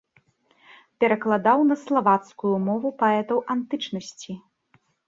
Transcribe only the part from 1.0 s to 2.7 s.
Перакладаў на славацкую